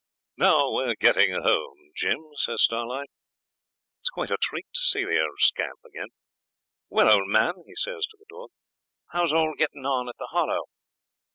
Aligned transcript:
'Now 0.35 0.71
we're 0.71 0.95
getting 0.95 1.31
home, 1.39 1.91
Jim,' 1.95 2.31
says 2.33 2.63
Starlight. 2.63 3.07
'It's 3.99 4.09
quite 4.09 4.31
a 4.31 4.37
treat 4.41 4.65
to 4.73 4.81
see 4.81 5.05
the 5.05 5.19
old 5.21 5.37
scamp 5.37 5.77
again. 5.85 6.07
Well, 6.89 7.07
old 7.07 7.27
man,' 7.29 7.63
he 7.67 7.75
says 7.75 8.07
to 8.07 8.17
the 8.17 8.25
dog, 8.27 8.49
'how's 9.11 9.31
all 9.31 9.53
getting 9.55 9.85
on 9.85 10.09
at 10.09 10.15
the 10.17 10.29
Hollow?' 10.31 10.63